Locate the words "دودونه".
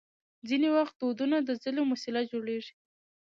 1.01-1.37